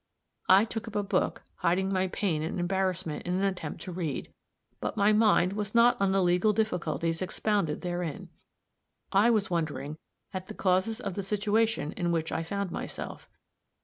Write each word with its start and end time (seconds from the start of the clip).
I 0.49 0.65
took 0.65 0.87
up 0.87 0.95
a 0.95 1.03
book, 1.03 1.43
hiding 1.57 1.93
my 1.93 2.07
pain 2.07 2.41
and 2.41 2.59
embarrassment 2.59 3.27
in 3.27 3.35
an 3.35 3.43
attempt 3.43 3.81
to 3.83 3.91
read; 3.91 4.33
but 4.79 4.97
my 4.97 5.13
mind 5.13 5.53
was 5.53 5.75
not 5.75 5.95
on 6.01 6.11
the 6.11 6.23
legal 6.23 6.53
difficulties 6.53 7.21
expounded 7.21 7.81
therein; 7.81 8.29
I 9.11 9.29
was 9.29 9.51
wondering 9.51 9.97
at 10.33 10.47
the 10.47 10.55
causes 10.55 11.01
of 11.01 11.13
the 11.13 11.21
situation 11.21 11.91
in 11.91 12.11
which 12.11 12.31
I 12.31 12.41
found 12.41 12.71
myself. 12.71 13.29